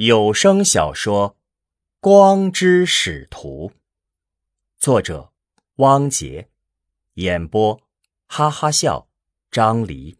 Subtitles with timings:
[0.00, 1.30] 有声小说
[1.98, 3.70] 《光之使徒》，
[4.78, 5.32] 作者
[5.78, 6.48] 汪杰，
[7.14, 7.82] 演播
[8.28, 9.08] 哈哈笑
[9.50, 10.16] 张黎。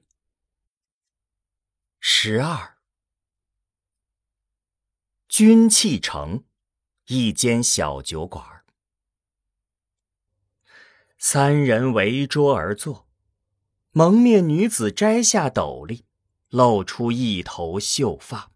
[2.01, 2.77] 十二，
[5.29, 6.43] 军器城
[7.07, 8.65] 一间小酒馆，
[11.19, 13.07] 三人围桌而坐，
[13.93, 16.05] 蒙面女子摘下斗笠，
[16.49, 18.51] 露出一头秀发。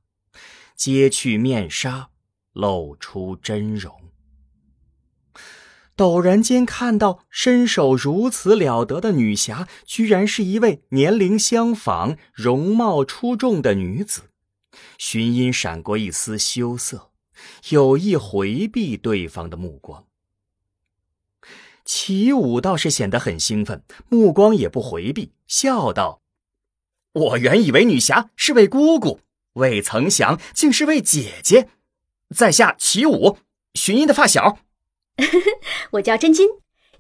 [0.83, 2.11] 揭去面纱，
[2.55, 4.11] 露出真容。
[5.97, 14.23] 陡然间看到身手如此了得的女侠，居然是一位年龄相仿、容貌出众的女子。
[14.99, 17.13] 寻音闪过一丝羞涩，
[17.69, 20.07] 有意回避对方的目光。
[21.85, 26.23] 齐武倒是显得很兴奋，目光也不回避，笑道
[27.15, 29.21] ：“我原以为女侠是位姑姑。”
[29.55, 31.69] 未曾想，竟是位姐姐，
[32.35, 33.39] 在下齐武，
[33.75, 34.59] 寻音的发小。
[35.93, 36.49] 我叫真金，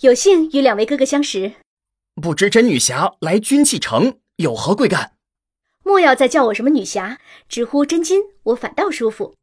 [0.00, 1.55] 有幸与两位哥哥相识。
[2.14, 5.14] 不知真女侠来军器城有何贵干？
[5.83, 9.34] 莫要再叫我什么女侠，直呼真金，我反倒舒服。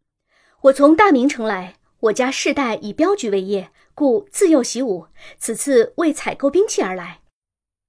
[0.61, 5.07] 我从大明城来，我家世代以镖局为业，故自幼习武。
[5.39, 7.21] 此次为采购兵器而来。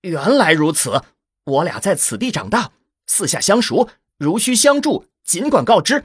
[0.01, 1.03] 原来如此，
[1.45, 2.73] 我俩在此地长大，
[3.07, 5.05] 四下相熟，如需相助。
[5.25, 6.05] 尽管告知，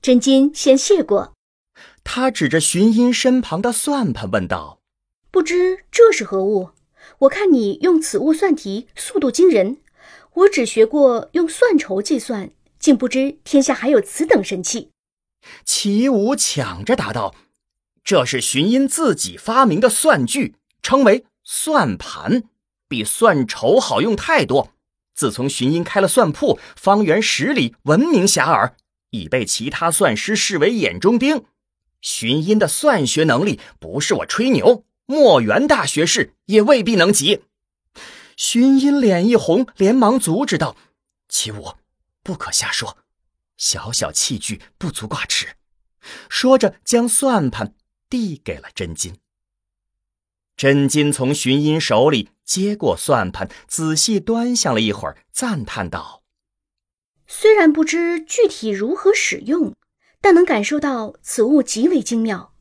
[0.00, 1.32] 真金先谢过。
[2.04, 4.80] 他指着寻音身旁的算盘问道
[5.30, 6.70] ：“不知这是何物？
[7.20, 9.78] 我看你用此物算题，速度惊人。
[10.34, 14.90] 我只学过用算筹计算，竟不知天下还有此等神器。”
[15.64, 17.34] 齐武抢着答道
[18.04, 22.44] ：“这是寻音自己发明的算具，称为算盘，
[22.88, 24.71] 比算筹好用太多。”
[25.14, 28.72] 自从寻音开了算铺，方圆十里闻名遐迩，
[29.10, 31.44] 已被其他算师视为眼中钉。
[32.00, 37.44] 寻音的算学能力，不是我吹牛，墨元大学士也未必能及。
[38.36, 40.76] 寻音脸一红，连忙阻止道
[41.28, 41.74] ：“齐武，
[42.22, 42.98] 不可瞎说，
[43.56, 45.56] 小小器具不足挂齿。”
[46.28, 47.74] 说着，将算盘
[48.10, 49.14] 递给了真金。
[50.56, 56.22] 真金从寻音手里接过算盘，仔细端详了一会儿，赞叹道
[57.26, 59.74] ：“虽然不知具体如何使用，
[60.20, 62.54] 但能感受到此物极为精妙。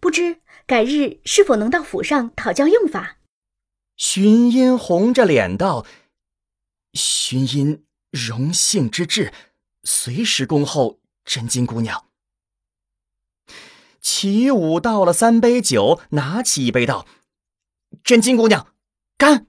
[0.00, 3.18] 不知改日是否能到府上讨教用法？”
[3.96, 5.86] 寻音红着脸道
[6.94, 9.32] ：“寻音荣幸之至，
[9.84, 12.06] 随时恭候真金姑娘。”
[14.00, 17.06] 齐武倒了三杯酒，拿起一杯道。
[18.02, 18.74] 真金姑娘，
[19.16, 19.46] 干！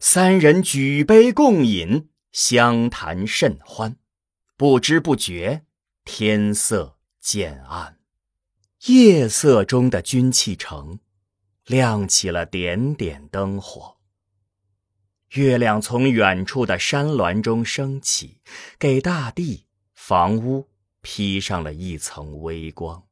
[0.00, 3.96] 三人举杯共饮，相谈甚欢。
[4.56, 5.64] 不知不觉，
[6.04, 7.98] 天色渐暗，
[8.86, 10.98] 夜色中的军器城
[11.66, 13.96] 亮起了点点灯火。
[15.30, 18.40] 月亮从远处的山峦中升起，
[18.78, 20.68] 给大地、房屋
[21.02, 23.09] 披上了一层微光。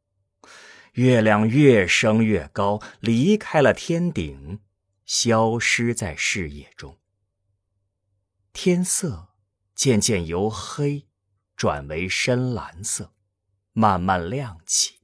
[0.98, 4.58] 月亮越升越高，离开了天顶，
[5.06, 6.98] 消失在视野中。
[8.52, 9.28] 天色
[9.76, 11.06] 渐渐由黑
[11.54, 13.12] 转为深蓝色，
[13.72, 14.96] 慢慢亮起。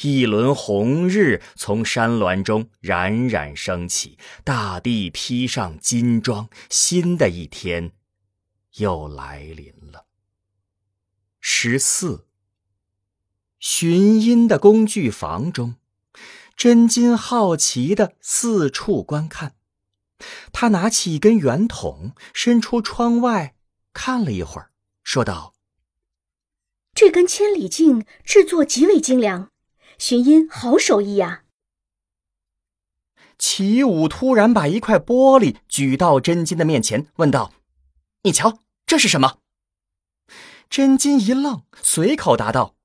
[0.00, 7.92] 一轮红日从山峦中冉冉升起，大地披上金装，新的一天
[8.78, 10.06] 又来临了。
[11.38, 12.27] 十四。
[13.58, 15.74] 寻音的工具房中，
[16.56, 19.54] 真金好奇的四处观看。
[20.52, 23.54] 他拿起一根圆筒，伸出窗外
[23.92, 24.70] 看了一会儿，
[25.02, 25.54] 说道
[26.94, 29.50] ：“这根千里镜制作极为精良，
[29.98, 31.44] 寻音好手艺呀。”
[33.38, 37.52] 齐武突然把一块玻璃举到真金的面前，问道
[38.22, 39.38] ：“你瞧，这是什么？”
[40.68, 42.77] 真金一愣，随口答道。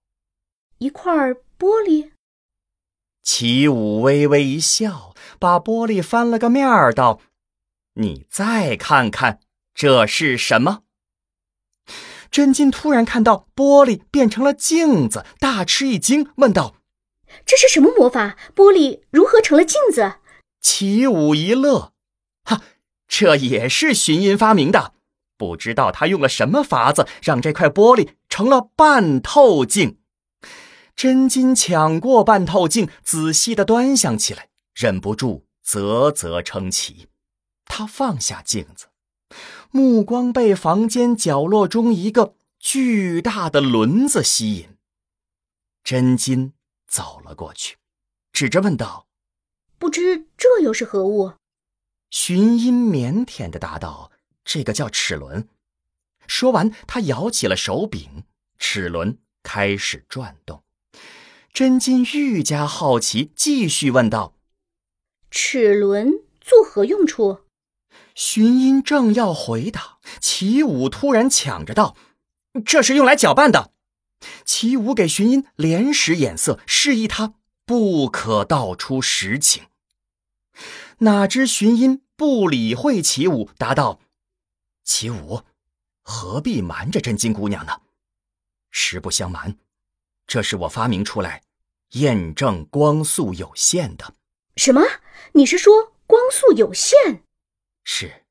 [0.79, 2.11] 一块玻璃，
[3.21, 7.21] 齐武微微一笑，把玻璃翻了个面儿，道
[7.95, 9.39] ：“你再看看，
[9.73, 10.81] 这是什么？”
[12.29, 16.75] 真金突然看到玻璃变成了镜子，大吃一惊，问道
[17.45, 18.37] ：“这是什么魔法？
[18.55, 20.15] 玻璃如何成了镜子？”
[20.59, 21.93] 齐武一乐
[22.43, 22.61] ：“哈，
[23.07, 24.93] 这也是寻音发明的，
[25.37, 29.99] 不知道他用了什么法子，让这块玻璃成了半透镜。”
[30.95, 37.07] 真金抢过半透镜，仔细的端详起来，忍不住啧啧称奇。
[37.65, 38.87] 他放下镜子，
[39.71, 44.77] 目光被房间角落中一个巨大的轮子吸引。
[45.83, 46.53] 真金
[46.87, 47.77] 走了过去，
[48.31, 49.07] 指着问道
[49.77, 51.33] ：“不知这又是何物？”
[52.11, 54.11] 寻音腼腆的答道
[54.45, 55.49] ：“这个叫齿轮。”
[56.27, 58.23] 说完，他摇起了手柄，
[58.57, 60.62] 齿轮开始转动。
[61.53, 64.33] 真金愈加好奇，继续问道
[65.29, 67.41] ：“齿轮作何用处？”
[68.15, 71.95] 寻音正要回答，齐武突然抢着道
[72.65, 73.71] ：“这是用来搅拌的。”
[74.43, 77.35] 齐武给寻音连使眼色，示意他
[77.67, 79.65] 不可道出实情。
[80.99, 83.99] 哪知寻音不理会齐武，答道
[84.83, 85.43] ：“齐武。”
[86.01, 87.81] 何必瞒着真金姑娘呢？
[88.71, 89.55] 实不相瞒，
[90.33, 91.43] 这是我发明出来，
[91.91, 94.15] 验证光速有限的。
[94.55, 94.81] 什么？
[95.33, 97.21] 你是说光速有限？
[97.83, 98.25] 是，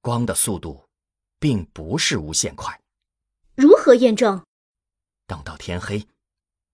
[0.00, 0.88] 光的速度，
[1.38, 2.80] 并不是无限快。
[3.54, 4.44] 如何验证？
[5.28, 6.04] 等到天黑，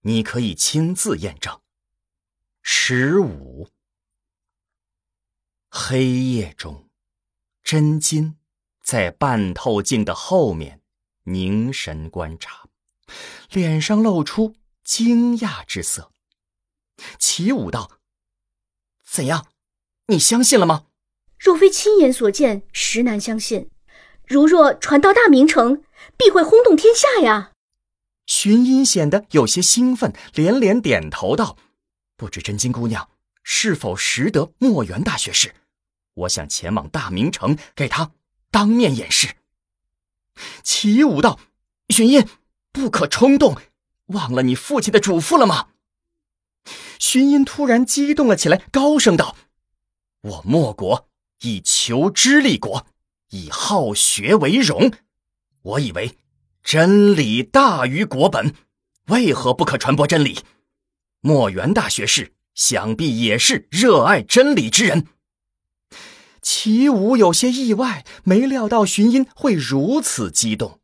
[0.00, 1.60] 你可以亲自验证。
[2.62, 3.68] 十五。
[5.68, 6.88] 黑夜中，
[7.62, 8.38] 真金。
[8.82, 10.80] 在半透镜的后面
[11.24, 12.66] 凝神观察，
[13.50, 14.54] 脸上露出
[14.84, 16.12] 惊讶之色。
[17.18, 17.98] 齐武道
[19.04, 19.46] ：“怎样？
[20.06, 20.86] 你相信了吗？”
[21.38, 23.70] 若非亲眼所见，实难相信。
[24.26, 25.82] 如若传到大明城，
[26.16, 27.52] 必会轰动天下呀！
[28.26, 31.56] 寻音显得有些兴奋，连连点头道
[32.16, 33.10] ：“不知真金姑娘
[33.42, 35.54] 是否识得墨园大学士？
[36.14, 38.12] 我想前往大明城，给他。”
[38.52, 39.36] 当面演示。
[40.64, 41.38] 齐武道
[41.88, 42.26] ：“寻音，
[42.72, 43.56] 不可冲动，
[44.06, 45.68] 忘了你父亲的嘱咐了吗？”
[46.98, 49.36] 荀音突然激动了起来，高声道
[50.22, 51.08] ：“我莫国
[51.40, 52.86] 以求知立国，
[53.30, 54.92] 以好学为荣。
[55.62, 56.18] 我以为
[56.62, 58.54] 真理大于国本，
[59.06, 60.40] 为何不可传播真理？
[61.20, 65.06] 墨元大学士想必也是热爱真理之人。”
[66.42, 70.80] 齐武有些意外，没料到荀音会如此激动。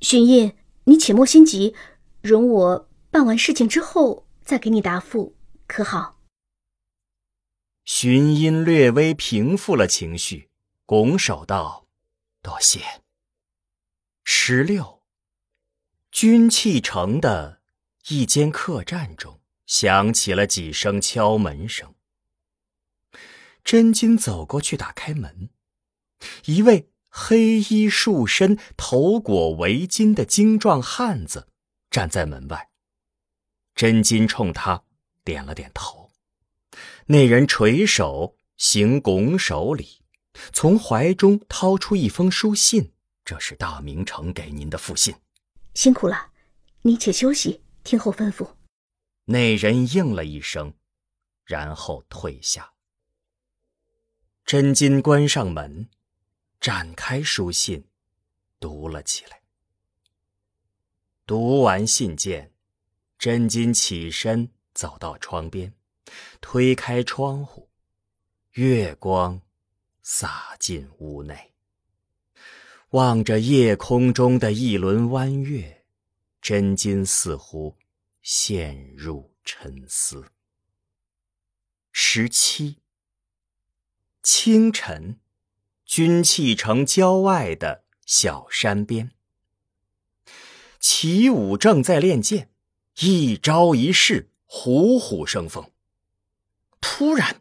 [0.00, 0.54] 荀音，
[0.88, 1.74] 你且莫心急，
[2.22, 5.36] 容我办完事情之后再给你答复，
[5.66, 6.18] 可好？
[7.84, 10.48] 荀音略微平复了情绪，
[10.86, 11.86] 拱手道
[12.40, 12.80] ：“多谢。”
[14.24, 15.02] 十六，
[16.10, 17.60] 军器城的
[18.08, 21.94] 一间客栈中响起了几声敲门声。
[23.62, 25.50] 真金走过去打开门，
[26.46, 26.88] 一位
[27.20, 31.48] 黑衣束身、头裹围巾的精壮汉子
[31.90, 32.68] 站在门外。
[33.74, 34.84] 真金冲他
[35.24, 36.12] 点了点头，
[37.06, 40.00] 那人垂手行拱手礼，
[40.52, 42.92] 从怀中掏出一封书信
[43.26, 45.14] ：“这是大明城给您的复信。”
[45.74, 46.30] 辛苦了，
[46.82, 48.48] 你且休息，听候吩咐。
[49.24, 50.72] 那人应了一声，
[51.44, 52.72] 然后退下。
[54.44, 55.88] 真金关上门，
[56.60, 57.86] 展开书信，
[58.58, 59.42] 读了起来。
[61.26, 62.52] 读完信件，
[63.18, 65.74] 真金起身走到窗边，
[66.40, 67.68] 推开窗户，
[68.52, 69.40] 月光
[70.02, 71.54] 洒进屋内。
[72.90, 75.84] 望着夜空中的一轮弯月，
[76.40, 77.76] 真金似乎
[78.22, 80.32] 陷入沉思。
[81.92, 82.78] 十七。
[84.22, 85.20] 清晨，
[85.88, 89.10] 军器城郊外的小山边，
[90.78, 92.50] 齐武正在练剑，
[93.00, 95.70] 一招一式虎虎生风。
[96.82, 97.40] 突然，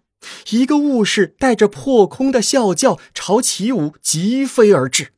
[0.52, 5.12] 一个武士带着破空的啸叫朝齐武疾飞而至。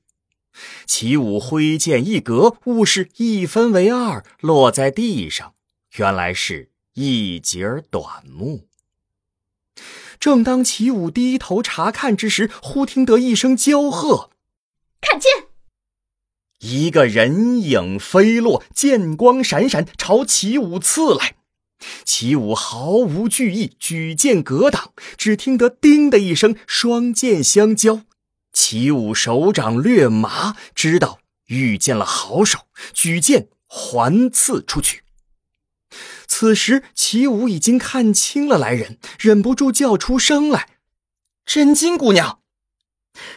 [0.87, 5.53] 齐武挥剑一格，武士一分为二，落在地上。
[5.97, 8.67] 原来是一截短木。
[10.19, 14.31] 正当齐武低头查看之时，忽听得一声娇喝
[14.99, 15.31] ：“看剑！”
[16.59, 21.35] 一个人影飞落，剑光闪闪，朝齐武刺来。
[22.03, 24.91] 齐武毫无惧意，举剑格挡。
[25.15, 28.01] 只听得“叮”的一声，双剑相交。
[28.51, 35.03] 齐武手掌略麻，知道遇见了好手，举剑环刺出去。
[36.39, 40.69] 此时，齐武已经看清了来人，忍不住叫出声来
[41.45, 42.39] ：“真金姑娘！”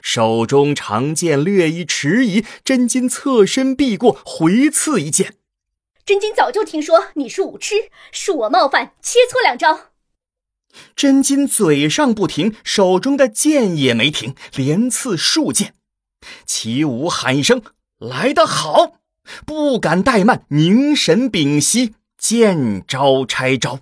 [0.00, 5.34] 手中长剑略一迟疑，真金侧身避过，回刺一剑。
[6.06, 7.74] 真金早就听说你是武痴，
[8.12, 9.90] 恕我冒犯，切磋两招。
[10.94, 15.74] 真金嘴上不停，手中的剑也没停，连刺数剑。
[16.46, 17.62] 齐武喊一声
[17.98, 19.00] ：“来得好！”
[19.44, 23.80] 不敢怠慢，凝神屏息，见招拆招。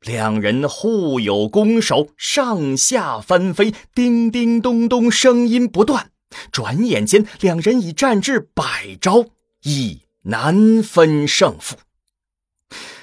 [0.00, 6.12] 两人互有攻守，上下翻飞，叮叮咚咚，声音不断。
[6.52, 9.26] 转眼间，两人已战至百招，
[9.64, 11.78] 已难分胜负。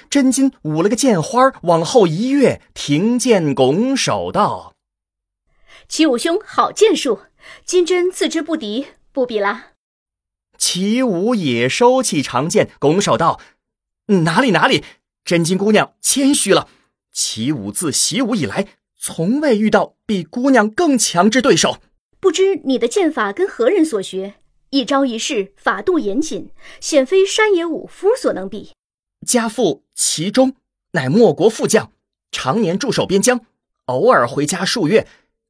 [0.08, 4.72] 真金舞了个剑花，往后一跃，停剑拱手道
[5.86, 7.20] ：“齐武兄好剑术，
[7.66, 9.72] 金针自知不敌，不比啦。”
[10.56, 13.38] 齐武也收起长剑，拱手道
[14.08, 14.84] ：“哪里哪里，
[15.24, 16.68] 真金姑娘谦虚了。
[17.12, 21.78] 齐武自习武以来，从未遇到比姑娘更强之对手。
[22.20, 24.34] 不知你的剑法跟何人所学？
[24.70, 26.50] 一招一式，法度严谨，
[26.80, 28.72] 显非山野武夫所能比。”
[29.26, 30.54] 家父齐忠
[30.92, 31.92] 乃莫国副将，
[32.30, 33.40] 常年驻守边疆，
[33.86, 35.06] 偶尔回家数月。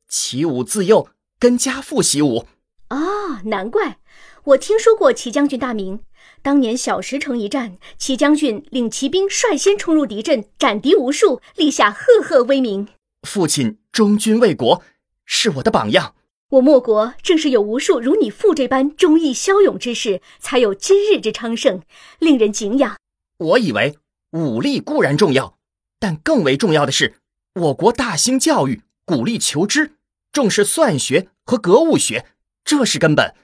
[0.08, 2.46] 齐武自幼跟家父习武。
[2.88, 3.98] 啊，难怪
[4.44, 6.00] 我听说过齐将军大名。
[6.42, 12.88] 当年小石城一战，齐将军领骑兵率先冲入敌阵，斩敌无数，立下赫赫威名。
[13.22, 14.82] 父亲忠君为国，
[15.24, 16.14] 是我的榜样。
[16.50, 21.82] 我莫国正是有无数如你父这般忠义骁勇之士，才有今日之昌盛，
[22.18, 22.96] 令人敬仰。
[23.36, 23.98] 我以为
[24.30, 25.58] 武力固然重要，
[25.98, 27.16] 但更为重要的是，
[27.54, 29.92] 我国大兴教育，鼓励求知，
[30.32, 32.24] 重视算学和格物学，
[32.64, 33.34] 这是根本。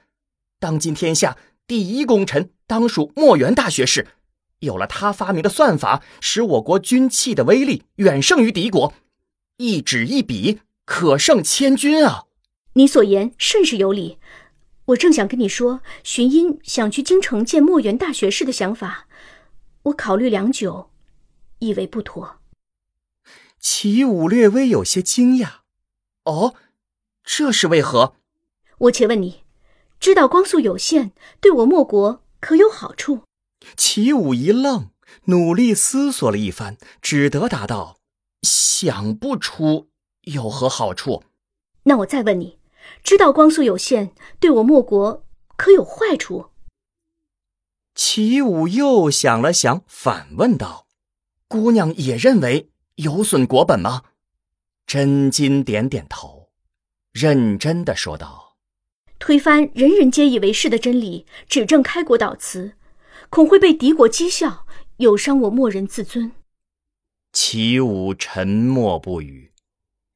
[0.59, 4.07] 当今天下第一功臣当属墨元大学士，
[4.59, 8.93] 有了他发明的算法，使我国军器的威力远胜于敌国，
[9.57, 12.25] 一纸一笔可胜千军啊！
[12.73, 14.19] 你所言甚是有理，
[14.85, 19.07] 我正想跟你说，荀音想去京城见墨元大学士的想法。
[19.83, 20.91] 我考虑良久，
[21.59, 22.41] 以为不妥。
[23.59, 25.61] 齐武略微有些惊讶
[26.25, 26.53] ：“哦，
[27.23, 28.13] 这是为何？”
[28.77, 29.44] 我且问你，
[30.05, 33.23] 知道光速有限对我莫国可有好处？
[33.75, 34.91] 齐武一愣，
[35.23, 37.97] 努力思索了一番，只得答道
[38.47, 39.89] ：“想不出
[40.25, 41.23] 有何好处。”
[41.85, 42.59] 那我再问你，
[43.03, 45.25] 知道光速有限对我莫国
[45.57, 46.51] 可有坏处？
[47.95, 50.85] 齐武又想了想，反问道
[51.49, 54.03] ：“姑娘也认为有损国本吗？”
[54.85, 56.51] 真金点点头，
[57.11, 58.44] 认真的说道
[59.25, 62.75] ：“推翻人人皆以为是的真理，指证开国导词，
[63.31, 64.67] 恐会被敌国讥笑，
[64.97, 66.33] 有伤我莫人自尊。”
[67.33, 69.51] 齐武沉默不语。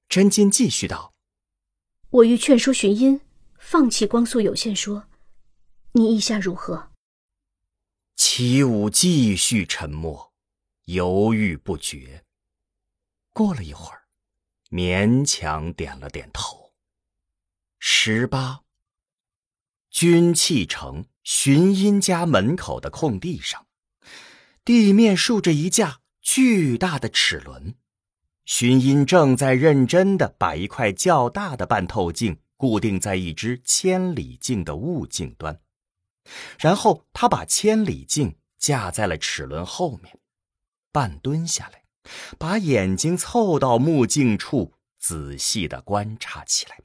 [0.08, 1.16] 真金继续道
[2.12, 3.22] ：“我欲劝说荀音
[3.58, 5.08] 放弃光速有限说，
[5.94, 6.92] 你意下如何？”
[8.16, 10.32] 齐武继续沉默，
[10.86, 12.24] 犹豫不决。
[13.34, 14.04] 过了一会儿，
[14.70, 16.74] 勉强点了点头。
[17.80, 18.62] 十八，
[19.90, 23.66] 军器城寻音家门口的空地上，
[24.64, 27.76] 地面竖着一架巨大的齿轮，
[28.46, 35.62] 寻音正在认真的把一块较大的半透镜固定在一只千里镜的物镜端。
[36.60, 40.20] 然后他把千里镜架在了齿轮后面，
[40.92, 41.84] 半蹲下来，
[42.38, 46.82] 把眼睛凑到目镜处，仔细的观察起来。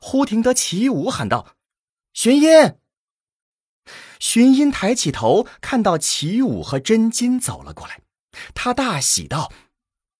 [0.00, 1.55] 忽听得齐武喊道
[2.16, 2.78] ：“寻音！”
[4.18, 8.00] 寻音抬起头，看到齐武和真金走了过来，
[8.54, 9.52] 他大喜道：“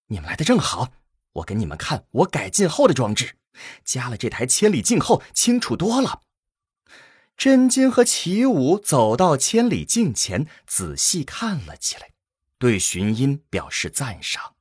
[0.08, 0.92] 你们来的正好，
[1.32, 3.38] 我给你们看我改进后的装置，
[3.82, 6.20] 加了这台千里镜后，清楚多了。
[7.34, 12.10] ”真金和齐武走到千里镜前，仔细看了起来，
[12.58, 14.54] 对寻音表示赞赏。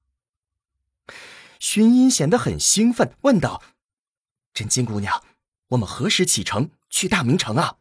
[1.59, 3.61] 寻音显得很兴奋，问道
[4.55, 5.21] ：“真金姑娘，
[5.67, 7.75] 我们何时启程去大明城啊？”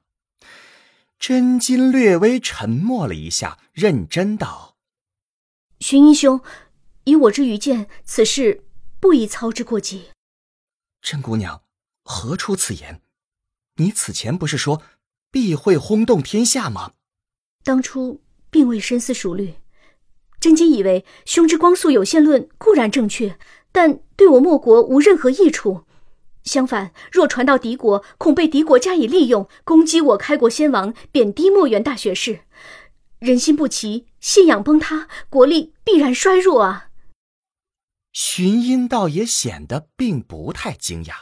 [1.21, 4.77] 真金略微沉默了一下，认真道
[5.79, 6.41] ：“寻英兄，
[7.05, 8.65] 以我之愚见，此事
[8.99, 10.11] 不宜操之过急。”
[11.01, 11.63] 真姑娘，
[12.03, 13.01] 何出此言？
[13.77, 14.83] 你此前不是说
[15.31, 16.93] 必会轰动天下吗？
[17.63, 19.55] 当初并未深思熟虑，
[20.41, 23.39] 真金以为兄之光速有限论固然正确，
[23.73, 25.87] 但对我莫国无任何益处。
[26.45, 32.41] 相反，若传到敌国，恐被敌国加以利用，攻击我开国先王，贬低墨元大学士，
[33.19, 36.91] 人心不齐，信仰崩塌，国力必然衰弱啊！
[38.13, 41.15] 荀音倒也显得并不太惊讶，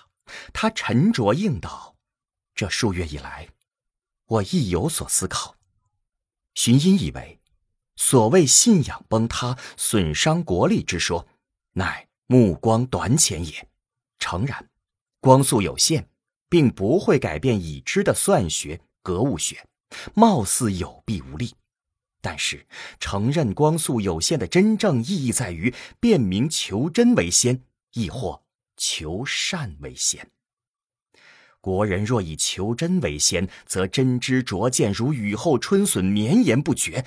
[0.53, 1.97] 他沉着应道。
[2.55, 3.49] 这数月以来，
[4.27, 5.57] 我亦有所思考。
[6.55, 7.41] 荀音以为，
[7.97, 11.27] 所谓信仰崩塌、损伤国力之说，
[11.75, 13.69] 乃目光短浅也。
[14.19, 14.69] 诚然，
[15.23, 16.09] 光速有限，
[16.49, 19.65] 并不会改变已知的算学、格物学，
[20.15, 21.55] 貌似有弊无利。
[22.21, 22.67] 但是，
[22.99, 27.63] 承认光速有限的真正意义在于辨明求真为先，
[27.93, 28.43] 亦或
[28.77, 30.29] 求善为先。
[31.61, 37.05] 国人若以求真为先，则真知灼见如雨后春笋，绵延不绝；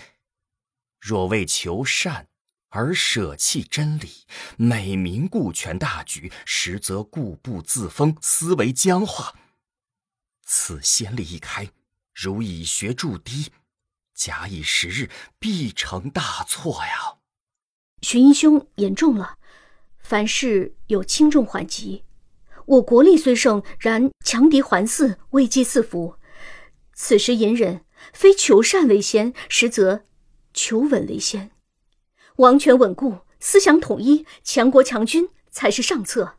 [1.01, 2.29] 若为求善
[2.75, 4.25] 而舍弃真理，
[4.57, 9.33] 美名顾全大局，实则固步自封，思维僵化。
[10.43, 11.69] 此先例一开，
[12.13, 13.49] 如以学筑堤。
[14.13, 17.15] 假以时日，必成大错呀！
[18.01, 19.37] 荀英兄言重了，
[19.97, 22.03] 凡事有轻重缓急。
[22.65, 26.17] 我国力虽盛，然强敌环伺，危机四伏。
[26.93, 30.03] 此时隐忍，非求善为先，实则
[30.53, 31.51] 求稳为先。
[32.37, 36.37] 王权稳固，思想统一，强国强军才是上策。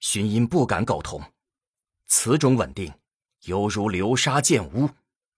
[0.00, 1.22] 荀英不敢苟同，
[2.06, 2.94] 此种稳定，
[3.44, 4.90] 犹如流沙建屋。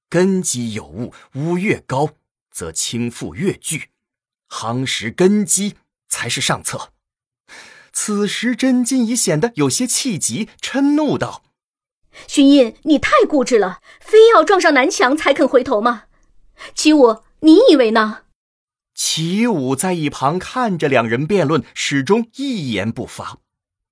[0.09, 2.11] 根基有误，屋越高，
[2.51, 3.91] 则倾覆越巨，
[4.49, 5.77] 夯实根基
[6.09, 6.93] 才是上策。
[7.93, 11.43] 此时真金已显得有些气急，嗔怒道
[12.29, 16.05] ：“荀印，你太固执了，非要撞上南墙才肯回头吗？
[16.75, 18.23] 齐武，你以为呢？”
[18.99, 23.39] 齐武在一旁看着两人辩论，始终一言不发，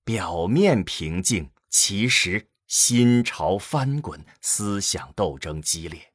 [0.02, 2.48] 表面平静，其实。
[2.66, 6.12] 心潮翻滚，思想斗争激烈。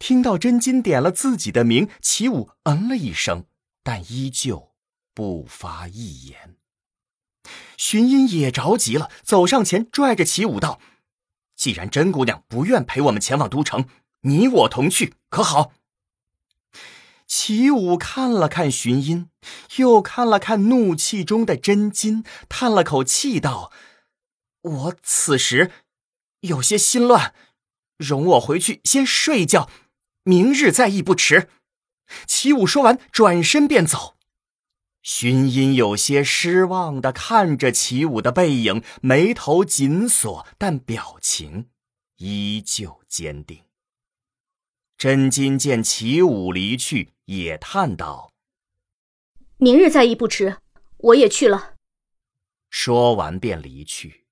[0.00, 3.44] 听到真金点了自己的名，齐武嗯了一声，
[3.84, 4.72] 但依旧
[5.14, 6.56] 不发一言。
[7.76, 10.80] 荀音也着急了，走上前拽着齐武道
[11.54, 13.86] ：“既然甄姑娘不愿陪我们前往都城，
[14.22, 15.74] 你我同去，可好？”
[17.34, 19.30] 齐武看了看荀音，
[19.76, 23.72] 又看了看怒气中的真金，叹了口气道。
[24.60, 25.70] 我此时
[26.40, 27.32] 有些心乱，
[27.96, 29.70] 容我回去先睡一觉，
[30.24, 31.48] 明日再议不迟。
[32.26, 34.18] 齐武说完，转身便走。
[35.02, 41.70] 荀音有些失望的看着齐武的背影，眉头紧锁，但表情
[42.18, 43.62] 依旧坚定。
[45.02, 48.30] 真金见齐武离去，也叹道
[49.58, 50.58] ：“明日再议不迟，
[50.98, 51.74] 我也去了。”
[52.70, 54.26] 说完便离去。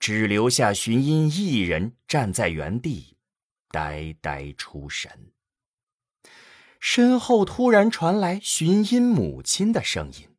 [0.00, 3.18] 只留下寻音一人站在原地，
[3.68, 5.30] 呆呆出神。
[6.80, 10.30] 身后突然传来寻音母亲的声音：“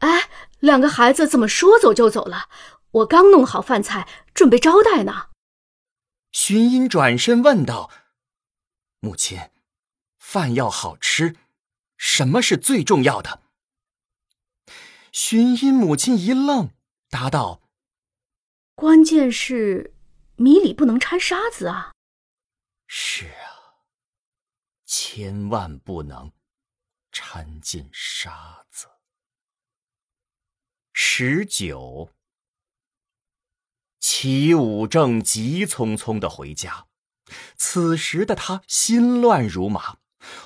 [0.00, 2.50] 哎，两个孩子怎么说走就走了？
[2.90, 5.28] 我刚弄好饭菜，准备招待呢。”
[6.30, 7.90] 寻音转身问道
[9.00, 9.50] ：“母亲，
[10.18, 11.36] 饭要好吃，
[11.96, 13.42] 什么是最重要的？”
[15.12, 16.70] 寻音母亲一愣，
[17.08, 17.62] 答道。
[18.74, 19.94] 关键是
[20.36, 21.92] 米里不能掺沙子啊！
[22.86, 23.84] 是啊，
[24.86, 26.32] 千万不能
[27.10, 28.88] 掺进沙子。
[30.92, 32.10] 十九，
[33.98, 36.86] 齐武正急匆匆的回家，
[37.56, 39.96] 此时的他心乱如麻，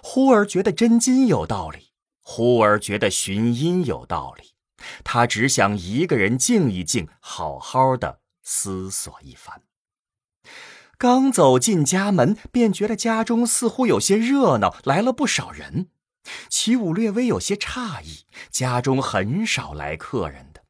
[0.02, 4.54] 忽而觉得真金有道理，忽而觉得寻音有道理，
[5.02, 8.20] 他只想一个人静一静，好好的。
[8.46, 9.62] 思索一番，
[10.98, 15.88] 刚走进家门，便觉得家中似乎有些热闹，来了不少人。
[16.50, 20.64] 齐武略微有些诧异，家中很少来客人的。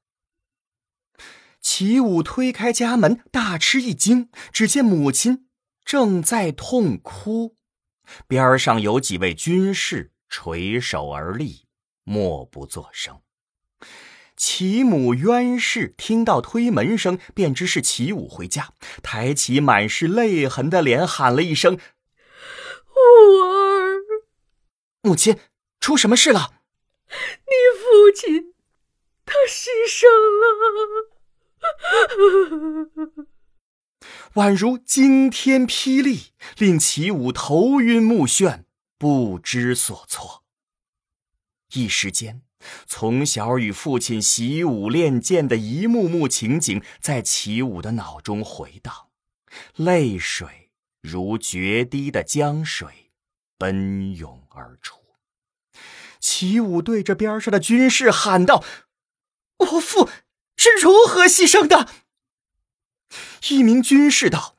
[1.60, 5.48] 齐武推开家门，大吃一惊，只见母亲
[5.84, 7.56] 正在痛哭，
[8.26, 11.66] 边上有几位军士垂手而立，
[12.02, 13.20] 默不作声。
[14.36, 21.74] 齐母冤氏听到推门声，便知是齐武回家，抬起满是泪痕的脸，喊了一声
[22.90, 22.98] ：“武
[23.40, 24.00] 儿，
[25.02, 25.38] 母亲，
[25.78, 26.54] 出什么事了？
[27.08, 28.54] 你父亲，
[29.24, 30.06] 他牺牲
[33.16, 33.26] 了。”
[34.34, 38.64] 宛如惊天霹雳，令齐武头晕目眩，
[38.98, 40.44] 不知所措。
[41.72, 42.42] 一时间。
[42.86, 49.08] 从小与父亲习武练剑的一幕幕情景，在齐武的脑中回荡，
[49.76, 50.70] 泪水
[51.02, 53.10] 如决堤的江水，
[53.58, 54.98] 奔涌而出。
[56.18, 58.64] 齐武对着边上的军士喊道
[59.58, 60.08] ：“我父
[60.56, 61.86] 是如何牺牲的？”
[63.50, 64.56] 一名军士道：“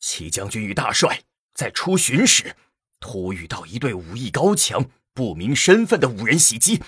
[0.00, 2.56] 齐将军与大帅在出巡时，
[3.00, 6.82] 突遇到一队武艺高强。”不明身份的五人袭击，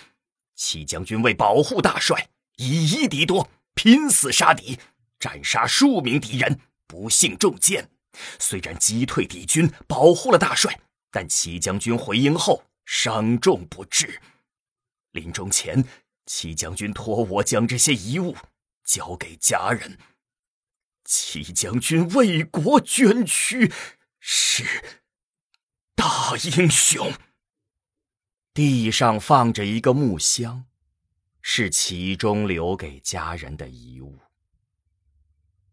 [0.55, 4.79] 齐将军为保护大帅，以一敌多，拼死杀敌，
[5.18, 7.88] 斩杀数名敌人，不幸中箭，
[8.38, 10.79] 虽然击退敌军，保护了大帅，
[11.11, 14.20] 但齐将军回营后伤重不治。
[15.12, 15.83] 临终前，
[16.27, 18.37] 齐将军托我将这些遗物
[18.85, 19.98] 交给家人。
[21.09, 23.73] 齐将军为国捐躯，
[24.21, 25.01] 是
[25.94, 27.11] 大英雄。
[28.53, 30.66] 地上放着一个木箱，
[31.40, 34.18] 是齐中留给家人的遗物。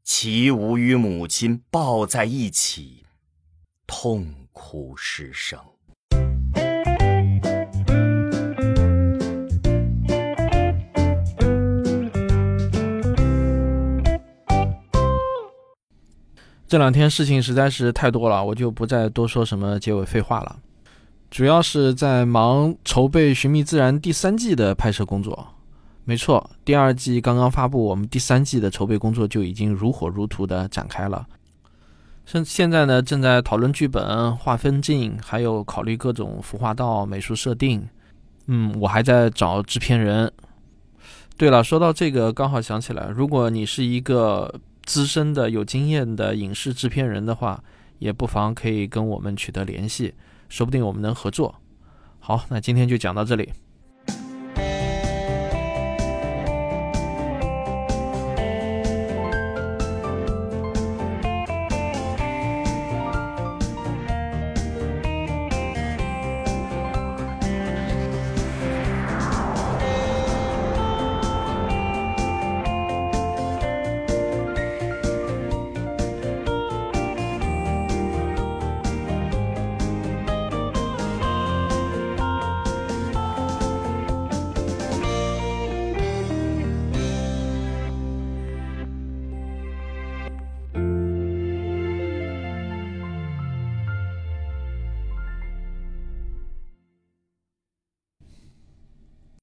[0.05, 3.05] 齐武与母亲抱在一起，
[3.85, 5.74] 痛哭失声。
[16.67, 20.57] 这两天事情实在是太多了，我就不再多说什么结尾废话了。
[21.29, 25.47] 主要是在忙筹备《寻觅自然》第三季的拍摄工作。
[26.05, 31.25] 没错，第二季刚刚发布，我们第三季的筹备工作就已经如火如荼的展开了。
[32.25, 37.87] 现现在呢，正在讨论剧本、划分镜，还有考虑各种服化道、美术设定。
[38.47, 40.31] 嗯，我还在找制片人。
[41.37, 44.53] 对了，说到这个，刚好想起来，如果你是一个
[44.85, 47.63] 资深的、有经验的影视制片人的话，
[47.99, 50.13] 也不妨可以跟我们取得联系，
[50.47, 51.55] 说不定我们能合作。
[52.19, 53.51] 好，那今天就讲到这里。